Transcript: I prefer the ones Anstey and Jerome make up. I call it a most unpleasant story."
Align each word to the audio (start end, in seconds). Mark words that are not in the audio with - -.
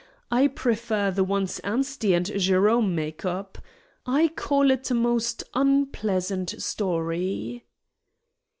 I 0.31 0.47
prefer 0.47 1.11
the 1.11 1.23
ones 1.23 1.59
Anstey 1.59 2.15
and 2.15 2.25
Jerome 2.25 2.95
make 2.95 3.23
up. 3.23 3.59
I 4.03 4.29
call 4.29 4.71
it 4.71 4.89
a 4.89 4.95
most 4.95 5.43
unpleasant 5.53 6.59
story." 6.59 7.65